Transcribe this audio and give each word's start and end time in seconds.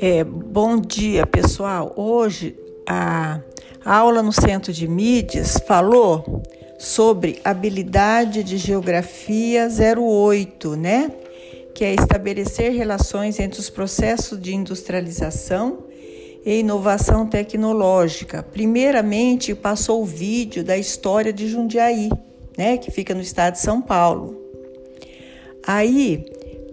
É, 0.00 0.22
bom 0.24 0.78
dia, 0.78 1.26
pessoal. 1.26 1.92
Hoje 1.96 2.56
a 2.86 3.40
aula 3.84 4.22
no 4.22 4.32
Centro 4.32 4.72
de 4.72 4.86
Mídias 4.86 5.58
falou 5.66 6.42
sobre 6.78 7.40
habilidade 7.44 8.42
de 8.42 8.58
geografia 8.58 9.68
08, 9.68 10.76
né? 10.76 11.10
Que 11.74 11.84
é 11.84 11.94
estabelecer 11.94 12.72
relações 12.72 13.38
entre 13.40 13.60
os 13.60 13.70
processos 13.70 14.40
de 14.40 14.54
industrialização 14.54 15.84
e 16.44 16.58
inovação 16.58 17.26
tecnológica. 17.26 18.42
Primeiramente, 18.42 19.54
passou 19.54 20.02
o 20.02 20.06
vídeo 20.06 20.62
da 20.62 20.76
história 20.76 21.32
de 21.32 21.48
Jundiaí, 21.48 22.10
né, 22.56 22.76
que 22.76 22.90
fica 22.90 23.14
no 23.14 23.20
estado 23.20 23.54
de 23.54 23.60
São 23.60 23.80
Paulo. 23.80 24.40
Aí, 25.66 26.24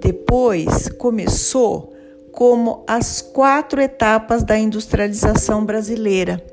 depois 0.01 0.89
começou 0.89 1.93
como 2.31 2.83
as 2.87 3.21
quatro 3.21 3.81
etapas 3.81 4.43
da 4.43 4.57
industrialização 4.57 5.65
brasileira, 5.65 6.43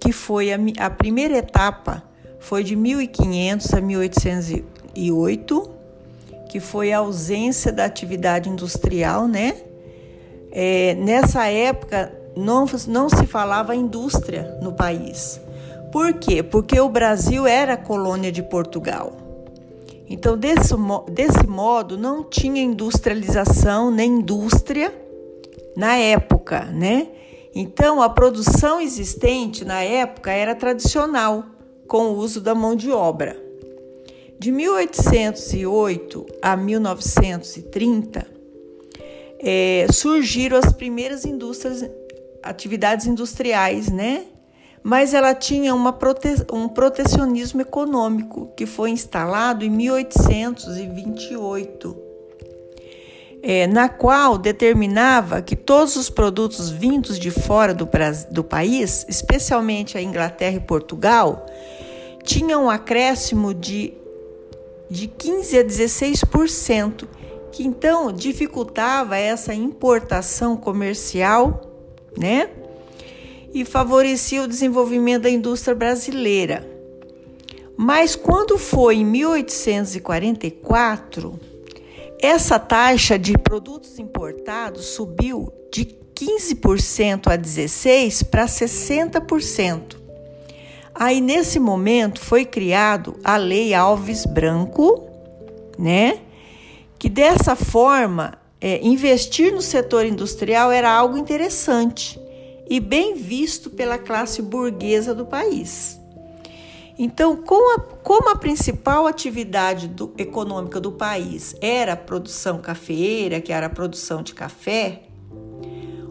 que 0.00 0.12
foi 0.12 0.52
a, 0.52 0.58
a 0.78 0.90
primeira 0.90 1.38
etapa 1.38 2.02
foi 2.44 2.62
de 2.62 2.76
1500 2.76 3.72
a 3.72 3.80
1808, 3.80 5.70
que 6.50 6.60
foi 6.60 6.92
a 6.92 6.98
ausência 6.98 7.72
da 7.72 7.86
atividade 7.86 8.50
industrial, 8.50 9.26
né? 9.26 9.56
É, 10.52 10.94
nessa 10.94 11.46
época 11.46 12.12
não, 12.36 12.66
não 12.86 13.08
se 13.08 13.26
falava 13.26 13.74
indústria 13.74 14.58
no 14.60 14.72
país. 14.72 15.40
Por 15.94 16.14
quê? 16.14 16.42
Porque 16.42 16.80
o 16.80 16.88
Brasil 16.88 17.46
era 17.46 17.76
colônia 17.76 18.32
de 18.32 18.42
Portugal. 18.42 19.16
Então, 20.08 20.36
desse, 20.36 20.74
desse 21.12 21.46
modo, 21.46 21.96
não 21.96 22.24
tinha 22.24 22.60
industrialização 22.60 23.92
nem 23.92 24.18
indústria 24.18 24.92
na 25.76 25.96
época, 25.96 26.64
né? 26.64 27.06
Então, 27.54 28.02
a 28.02 28.08
produção 28.08 28.80
existente 28.80 29.64
na 29.64 29.84
época 29.84 30.32
era 30.32 30.56
tradicional, 30.56 31.44
com 31.86 32.08
o 32.08 32.16
uso 32.16 32.40
da 32.40 32.56
mão 32.56 32.74
de 32.74 32.90
obra. 32.90 33.40
De 34.36 34.50
1808 34.50 36.26
a 36.42 36.56
1930, 36.56 38.26
é, 39.38 39.86
surgiram 39.92 40.58
as 40.58 40.72
primeiras 40.72 41.24
indústrias, 41.24 41.88
atividades 42.42 43.06
industriais, 43.06 43.88
né? 43.88 44.26
Mas 44.84 45.14
ela 45.14 45.34
tinha 45.34 45.74
prote, 45.92 46.28
um 46.52 46.68
protecionismo 46.68 47.62
econômico 47.62 48.52
que 48.54 48.66
foi 48.66 48.90
instalado 48.90 49.64
em 49.64 49.70
1828 49.70 52.04
é, 53.46 53.66
na 53.66 53.90
qual 53.90 54.38
determinava 54.38 55.42
que 55.42 55.54
todos 55.54 55.96
os 55.96 56.08
produtos 56.08 56.70
vindos 56.70 57.18
de 57.18 57.30
fora 57.30 57.74
do, 57.74 57.86
do 58.30 58.42
país, 58.42 59.04
especialmente 59.06 59.98
a 59.98 60.02
Inglaterra 60.02 60.56
e 60.56 60.60
Portugal, 60.60 61.44
tinham 62.22 62.64
um 62.64 62.70
acréscimo 62.70 63.52
de, 63.52 63.92
de 64.88 65.08
15 65.08 65.58
a 65.58 65.62
16%, 65.62 67.06
que 67.52 67.62
então 67.62 68.10
dificultava 68.10 69.18
essa 69.18 69.52
importação 69.52 70.56
comercial, 70.56 71.60
né? 72.16 72.48
E 73.54 73.64
favorecia 73.64 74.42
o 74.42 74.48
desenvolvimento 74.48 75.22
da 75.22 75.30
indústria 75.30 75.74
brasileira. 75.74 76.68
Mas 77.76 78.14
quando 78.16 78.58
foi 78.58 78.96
em 78.96 79.04
1844, 79.04 81.38
essa 82.20 82.58
taxa 82.58 83.16
de 83.18 83.38
produtos 83.38 83.98
importados 83.98 84.86
subiu 84.86 85.52
de 85.72 85.86
15% 86.14 87.28
a 87.28 87.38
16% 87.38 88.24
para 88.24 88.46
60%. 88.46 90.02
Aí, 90.94 91.20
nesse 91.20 91.58
momento, 91.58 92.20
foi 92.20 92.44
criado 92.44 93.16
a 93.22 93.36
Lei 93.36 93.74
Alves 93.74 94.24
Branco, 94.24 95.08
né? 95.76 96.20
Que 96.98 97.08
dessa 97.08 97.56
forma, 97.56 98.38
é, 98.60 98.84
investir 98.84 99.52
no 99.52 99.60
setor 99.60 100.06
industrial 100.06 100.70
era 100.72 100.90
algo 100.90 101.18
interessante 101.18 102.18
e 102.68 102.80
bem 102.80 103.14
visto 103.14 103.70
pela 103.70 103.98
classe 103.98 104.40
burguesa 104.40 105.14
do 105.14 105.26
país. 105.26 105.98
Então, 106.98 107.42
a, 107.42 107.80
como 107.80 108.30
a 108.30 108.36
principal 108.36 109.06
atividade 109.06 109.88
do, 109.88 110.14
econômica 110.16 110.80
do 110.80 110.92
país 110.92 111.56
era 111.60 111.94
a 111.94 111.96
produção 111.96 112.58
cafeeira, 112.58 113.40
que 113.40 113.52
era 113.52 113.66
a 113.66 113.70
produção 113.70 114.22
de 114.22 114.32
café, 114.32 115.02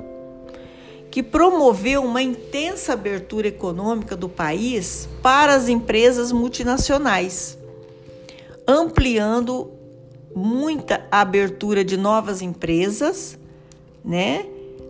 que 1.17 1.23
promoveu 1.23 2.03
uma 2.03 2.21
intensa 2.21 2.93
abertura 2.93 3.47
econômica 3.47 4.15
do 4.15 4.29
país 4.29 5.09
para 5.19 5.55
as 5.55 5.67
empresas 5.67 6.31
multinacionais, 6.31 7.57
ampliando 8.67 9.71
muita 10.35 11.07
abertura 11.09 11.83
de 11.83 11.97
novas 11.97 12.43
empresas, 12.43 13.35
né, 14.05 14.45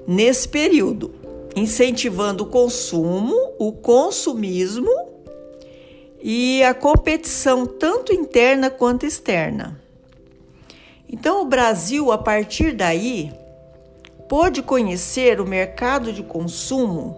nesse 0.05 0.49
período, 0.49 1.15
incentivando 1.55 2.43
o 2.43 2.47
consumo, 2.47 3.33
o 3.57 3.71
consumismo 3.71 4.91
e 6.21 6.61
a 6.61 6.73
competição 6.73 7.65
tanto 7.65 8.11
interna 8.11 8.69
quanto 8.69 9.05
externa. 9.05 9.81
Então, 11.07 11.41
o 11.41 11.45
Brasil, 11.45 12.11
a 12.11 12.17
partir 12.17 12.73
daí, 12.73 13.31
pôde 14.27 14.61
conhecer 14.61 15.39
o 15.39 15.45
mercado 15.45 16.11
de 16.11 16.23
consumo 16.23 17.17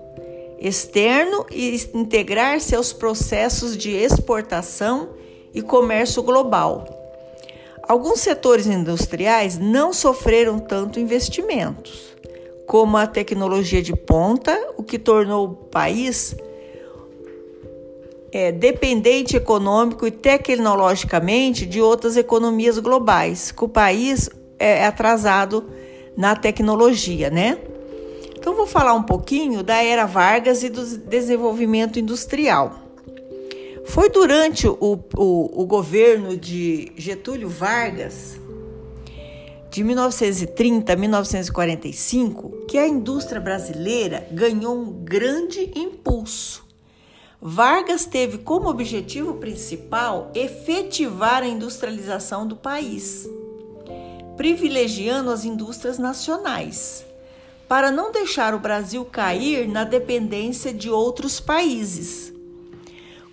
externo 0.59 1.45
e 1.49 1.75
integrar-se 1.93 2.75
aos 2.75 2.91
processos 2.91 3.77
de 3.77 3.91
exportação 3.91 5.09
e 5.53 5.61
comércio 5.61 6.21
global. 6.21 6.85
Alguns 7.87 8.19
setores 8.19 8.67
industriais 8.67 9.57
não 9.57 9.93
sofreram 9.93 10.59
tanto 10.59 10.99
investimentos, 10.99 12.15
como 12.67 12.97
a 12.97 13.07
tecnologia 13.07 13.81
de 13.81 13.95
ponta, 13.95 14.55
o 14.77 14.83
que 14.83 14.99
tornou 14.99 15.45
o 15.45 15.55
país 15.55 16.35
é, 18.31 18.51
dependente 18.51 19.35
econômico 19.35 20.05
e 20.05 20.11
tecnologicamente 20.11 21.65
de 21.65 21.81
outras 21.81 22.15
economias 22.15 22.77
globais, 22.77 23.51
que 23.51 23.63
o 23.63 23.67
país 23.67 24.29
é 24.59 24.85
atrasado 24.85 25.65
na 26.15 26.35
tecnologia, 26.35 27.29
né? 27.29 27.59
Então 28.37 28.55
vou 28.55 28.65
falar 28.65 28.93
um 28.93 29.03
pouquinho 29.03 29.61
da 29.61 29.83
era 29.83 30.05
Vargas 30.05 30.63
e 30.63 30.69
do 30.69 30.85
desenvolvimento 30.97 31.99
industrial. 31.99 32.79
Foi 33.85 34.09
durante 34.09 34.67
o, 34.67 34.77
o, 34.79 35.61
o 35.61 35.65
governo 35.65 36.37
de 36.37 36.91
Getúlio 36.95 37.49
Vargas, 37.49 38.39
de 39.69 39.83
1930 39.83 40.93
a 40.93 40.95
1945, 40.95 42.65
que 42.67 42.77
a 42.77 42.87
indústria 42.87 43.41
brasileira 43.41 44.27
ganhou 44.31 44.75
um 44.75 44.91
grande 45.03 45.71
impulso. 45.75 46.67
Vargas 47.41 48.05
teve 48.05 48.39
como 48.39 48.69
objetivo 48.69 49.35
principal 49.35 50.31
efetivar 50.35 51.43
a 51.43 51.47
industrialização 51.47 52.45
do 52.45 52.55
país, 52.55 53.29
privilegiando 54.39 55.29
as 55.31 55.43
indústrias 55.43 55.99
nacionais, 55.99 57.05
para 57.67 57.91
não 57.91 58.09
deixar 58.09 58.55
o 58.55 58.59
Brasil 58.59 59.03
cair 59.03 59.67
na 59.67 59.83
dependência 59.83 60.73
de 60.73 60.89
outros 60.89 61.41
países. 61.41 62.31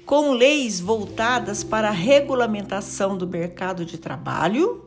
Com 0.05 0.33
leis 0.33 0.81
voltadas 0.81 1.63
para 1.63 1.91
a 1.91 1.93
regulamentação 1.93 3.17
do 3.17 3.25
mercado 3.25 3.85
de 3.85 3.99
trabalho, 3.99 4.85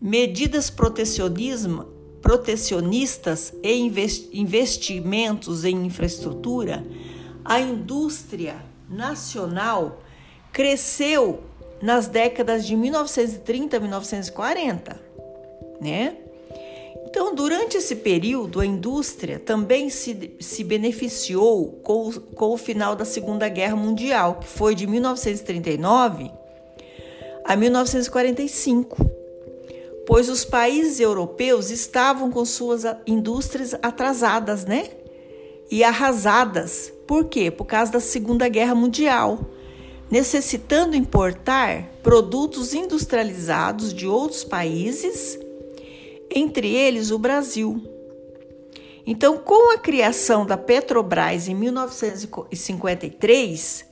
medidas 0.00 0.70
protecionistas 0.70 3.52
e 3.62 3.76
investimentos 4.32 5.66
em 5.66 5.84
infraestrutura, 5.84 6.82
a 7.44 7.60
indústria 7.60 8.64
nacional 8.88 10.02
cresceu 10.50 11.44
nas 11.82 12.08
décadas 12.08 12.66
de 12.66 12.74
1930 12.74 13.76
a 13.76 13.80
1940, 13.80 15.09
né? 15.80 16.16
Então, 17.10 17.34
durante 17.34 17.76
esse 17.76 17.96
período, 17.96 18.60
a 18.60 18.66
indústria 18.66 19.40
também 19.40 19.90
se, 19.90 20.36
se 20.38 20.62
beneficiou 20.62 21.72
com, 21.82 22.12
com 22.12 22.50
o 22.52 22.56
final 22.56 22.94
da 22.94 23.04
Segunda 23.04 23.48
Guerra 23.48 23.74
Mundial, 23.74 24.36
que 24.36 24.46
foi 24.46 24.76
de 24.76 24.86
1939 24.86 26.30
a 27.44 27.56
1945, 27.56 28.96
pois 30.06 30.28
os 30.28 30.44
países 30.44 31.00
europeus 31.00 31.70
estavam 31.70 32.30
com 32.30 32.44
suas 32.44 32.84
indústrias 33.04 33.74
atrasadas, 33.82 34.64
né? 34.64 34.88
E 35.68 35.82
arrasadas. 35.82 36.92
Por 37.08 37.24
quê? 37.24 37.50
Por 37.50 37.64
causa 37.64 37.90
da 37.90 38.00
Segunda 38.00 38.48
Guerra 38.48 38.76
Mundial, 38.76 39.50
necessitando 40.08 40.94
importar 40.94 41.90
produtos 42.04 42.72
industrializados 42.72 43.92
de 43.92 44.06
outros 44.06 44.44
países 44.44 45.36
entre 46.30 46.74
eles 46.74 47.10
o 47.10 47.18
Brasil. 47.18 47.82
Então, 49.06 49.38
com 49.38 49.72
a 49.72 49.78
criação 49.78 50.44
da 50.46 50.56
Petrobras 50.56 51.48
em 51.48 51.54
1953, 51.54 53.84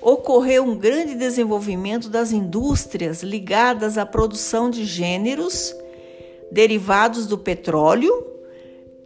ocorreu 0.00 0.64
um 0.64 0.76
grande 0.76 1.14
desenvolvimento 1.14 2.08
das 2.08 2.32
indústrias 2.32 3.22
ligadas 3.22 3.98
à 3.98 4.06
produção 4.06 4.70
de 4.70 4.84
gêneros 4.84 5.74
derivados 6.50 7.26
do 7.26 7.38
petróleo, 7.38 8.26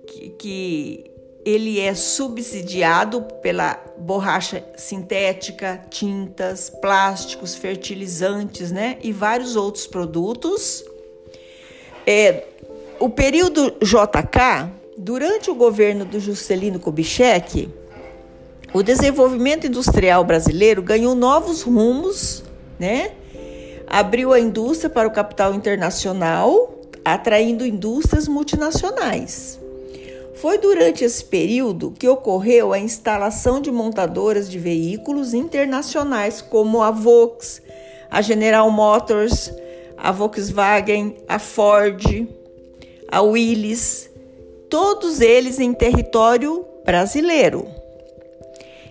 que, 0.06 0.30
que 0.30 1.10
ele 1.44 1.78
é 1.78 1.94
subsidiado 1.94 3.22
pela 3.42 3.74
borracha 3.98 4.64
sintética, 4.76 5.84
tintas, 5.90 6.70
plásticos, 6.70 7.54
fertilizantes, 7.54 8.72
né, 8.72 8.98
e 9.02 9.12
vários 9.12 9.54
outros 9.54 9.86
produtos. 9.86 10.82
É, 12.06 12.46
o 13.04 13.10
período 13.10 13.70
JK, 13.82 14.72
durante 14.96 15.50
o 15.50 15.54
governo 15.54 16.06
do 16.06 16.18
Juscelino 16.18 16.80
Kubitschek, 16.80 17.68
o 18.72 18.82
desenvolvimento 18.82 19.66
industrial 19.66 20.24
brasileiro 20.24 20.80
ganhou 20.82 21.14
novos 21.14 21.60
rumos, 21.60 22.42
né? 22.78 23.12
Abriu 23.86 24.32
a 24.32 24.40
indústria 24.40 24.88
para 24.88 25.06
o 25.06 25.10
capital 25.10 25.52
internacional, 25.52 26.80
atraindo 27.04 27.66
indústrias 27.66 28.26
multinacionais. 28.26 29.60
Foi 30.36 30.56
durante 30.56 31.04
esse 31.04 31.26
período 31.26 31.90
que 31.90 32.08
ocorreu 32.08 32.72
a 32.72 32.78
instalação 32.78 33.60
de 33.60 33.70
montadoras 33.70 34.50
de 34.50 34.58
veículos 34.58 35.34
internacionais 35.34 36.40
como 36.40 36.82
a 36.82 36.90
Volks, 36.90 37.60
a 38.10 38.22
General 38.22 38.70
Motors, 38.70 39.52
a 39.94 40.10
Volkswagen, 40.10 41.16
a 41.28 41.38
Ford, 41.38 42.02
a 43.14 43.22
Willis, 43.22 44.10
todos 44.68 45.20
eles 45.20 45.60
em 45.60 45.72
território 45.72 46.66
brasileiro. 46.84 47.64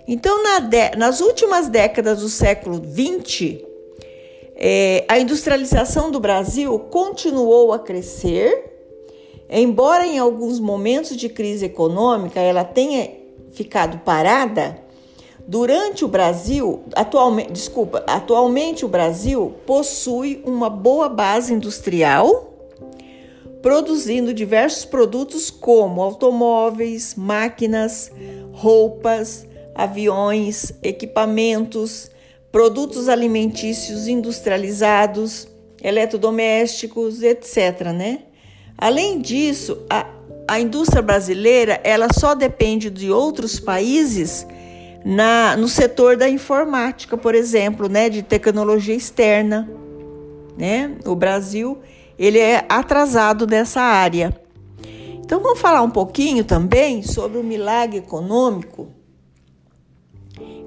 Então, 0.08 0.42
na 0.42 0.96
nas 0.96 1.20
últimas 1.20 1.68
décadas 1.68 2.22
do 2.22 2.30
século 2.30 2.78
XX, 2.78 3.62
é, 4.56 5.04
a 5.10 5.20
industrialização 5.20 6.10
do 6.10 6.22
Brasil 6.22 6.80
continuou 6.80 7.74
a 7.74 7.80
crescer, 7.80 8.72
embora 9.50 10.08
em 10.08 10.18
alguns 10.18 10.58
momentos 10.58 11.18
de 11.18 11.28
crise 11.28 11.66
econômica 11.66 12.40
ela 12.40 12.64
tenha 12.64 13.12
ficado 13.52 13.98
parada. 14.06 14.82
Durante 15.46 16.06
o 16.06 16.08
Brasil, 16.08 16.84
atualmente, 16.96 17.52
desculpa, 17.52 18.02
atualmente 18.08 18.86
o 18.86 18.88
Brasil 18.88 19.54
possui 19.66 20.42
uma 20.46 20.70
boa 20.70 21.10
base 21.10 21.54
industrial 21.54 22.53
produzindo 23.64 24.34
diversos 24.34 24.84
produtos 24.84 25.50
como 25.50 26.04
automóveis, 26.04 27.16
máquinas, 27.16 28.12
roupas, 28.52 29.48
aviões, 29.74 30.74
equipamentos, 30.84 32.12
produtos 32.52 33.08
alimentícios 33.08 34.10
industrializados, 34.10 35.48
eletrodomésticos, 35.82 37.24
etc. 37.24 37.94
Né? 37.96 38.24
Além 38.78 39.22
disso, 39.22 39.82
a, 39.90 40.08
a 40.46 40.60
indústria 40.60 41.02
brasileira 41.02 41.80
ela 41.86 42.10
só 42.12 42.36
depende 42.36 42.90
de 42.90 43.10
outros 43.12 43.62
países 43.62 44.46
na, 45.06 45.56
no 45.56 45.70
setor 45.70 46.18
da 46.18 46.28
informática, 46.28 47.18
por 47.18 47.34
exemplo, 47.34 47.88
né, 47.88 48.10
de 48.10 48.22
tecnologia 48.22 48.94
externa. 48.94 49.70
Né? 50.58 50.98
O 51.06 51.16
Brasil 51.16 51.78
ele 52.18 52.40
é 52.40 52.66
atrasado 52.70 53.48
nessa 53.48 53.82
área. 53.82 54.36
Então 55.20 55.40
vamos 55.40 55.60
falar 55.60 55.82
um 55.82 55.90
pouquinho 55.90 56.44
também 56.44 57.02
sobre 57.02 57.38
o 57.38 57.44
milagre 57.44 57.98
econômico 57.98 58.90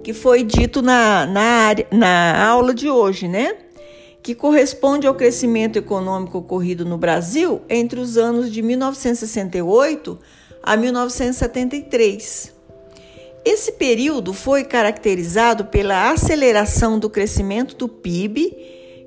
que 0.06 0.12
foi 0.12 0.44
dito 0.44 0.82
na, 0.82 1.26
na, 1.26 1.40
área, 1.40 1.84
na 1.90 2.46
aula 2.46 2.72
de 2.72 2.88
hoje, 2.88 3.26
né? 3.26 3.56
Que 4.22 4.37
corresponde 4.37 5.04
ao 5.04 5.16
crescimento 5.16 5.76
econômico 5.81 6.38
ocorrido 6.38 6.85
no 6.85 6.97
Brasil 6.97 7.61
entre 7.68 7.99
os 7.99 8.16
anos 8.16 8.52
de 8.52 8.62
1968 8.62 10.16
a 10.62 10.76
1973. 10.76 12.54
Esse 13.44 13.73
período 13.73 14.32
foi 14.32 14.62
caracterizado 14.62 15.64
pela 15.64 16.12
aceleração 16.12 17.00
do 17.00 17.11
crescimento 17.11 17.75
do 17.75 17.88
PIB, 17.88 18.56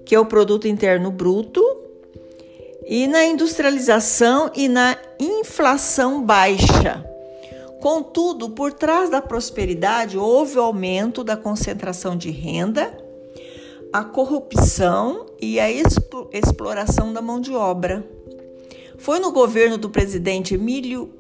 que 0.06 0.14
é 0.14 0.20
o 0.20 0.26
produto 0.26 0.68
interno 0.68 1.12
bruto, 1.12 1.62
e 2.92 3.06
na 3.06 3.24
industrialização 3.24 4.50
e 4.56 4.68
na 4.68 4.98
inflação 5.20 6.24
baixa. 6.24 7.06
Contudo, 7.80 8.50
por 8.50 8.74
trás 8.74 9.12
da 9.12 9.22
prosperidade 9.22 10.18
houve 10.18 10.58
o 10.58 10.62
aumento 10.62 11.24
da 11.24 11.38
concentração 11.38 12.18
de 12.18 12.32
renda, 12.32 12.92
a 13.94 14.04
corrupção 14.04 15.28
e 15.40 15.60
a 15.60 15.70
exploração 15.72 17.14
da 17.14 17.22
mão 17.22 17.40
de 17.40 17.54
obra. 17.54 18.04
Foi 18.98 19.20
no 19.20 19.32
governo 19.32 19.78
do 19.78 19.92
presidente 19.92 20.56
Emílio, 20.56 21.14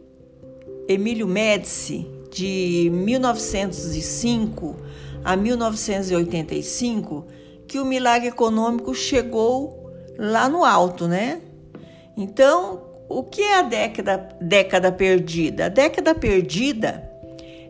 Emílio 0.88 1.28
Médici, 1.28 2.10
de 2.32 2.90
1905 2.92 4.76
a 5.24 5.36
1985, 5.36 7.28
que 7.68 7.78
o 7.78 7.86
milagre 7.86 8.30
econômico 8.30 8.96
chegou 8.96 9.92
lá 10.18 10.50
no 10.50 10.66
alto, 10.66 11.08
né? 11.08 11.44
Então, 12.20 12.82
o 13.08 13.24
que 13.24 13.42
é 13.42 13.60
a 13.60 13.62
década, 13.62 14.18
década 14.42 14.92
perdida? 14.92 15.68
A 15.68 15.70
década 15.70 16.14
perdida 16.14 17.10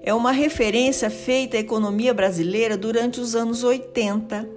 é 0.01 0.11
uma 0.11 0.31
referência 0.31 1.07
feita 1.11 1.55
à 1.55 1.59
economia 1.59 2.15
brasileira 2.15 2.75
durante 2.75 3.21
os 3.21 3.35
anos 3.35 3.63
80. 3.63 4.49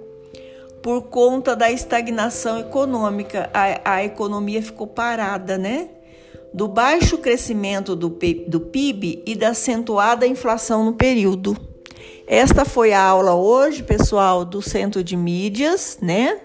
Por 0.81 1.03
conta 1.03 1.55
da 1.55 1.71
estagnação 1.71 2.57
econômica, 2.57 3.51
a, 3.53 3.97
a 3.97 4.03
economia 4.03 4.63
ficou 4.63 4.87
parada, 4.87 5.59
né? 5.59 5.89
Do 6.51 6.67
baixo 6.67 7.19
crescimento 7.19 7.95
do, 7.95 8.17
do 8.47 8.59
PIB 8.61 9.21
e 9.27 9.35
da 9.35 9.49
acentuada 9.49 10.25
inflação 10.25 10.83
no 10.83 10.93
período. 10.93 11.55
Esta 12.25 12.65
foi 12.65 12.93
a 12.93 13.01
aula 13.03 13.35
hoje, 13.35 13.83
pessoal, 13.83 14.43
do 14.43 14.59
Centro 14.59 15.03
de 15.03 15.15
Mídias, 15.15 15.99
né? 16.01 16.39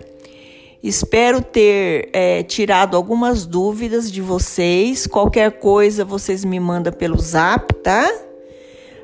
Espero 0.83 1.43
ter 1.43 2.09
é, 2.13 2.43
tirado 2.45 2.97
algumas 2.97 3.45
dúvidas 3.45 4.11
de 4.11 4.23
vocês. 4.23 5.07
Qualquer 5.07 5.59
coisa 5.59 6.05
vocês 6.05 6.45
me 6.45 6.61
mandam 6.61 6.93
pelo 6.93 7.19
zap, 7.19 7.75
tá? 7.75 8.09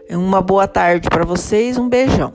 Uma 0.09 0.41
boa 0.41 0.69
tarde 0.69 1.09
para 1.09 1.25
vocês, 1.25 1.77
um 1.77 1.89
beijão. 1.89 2.33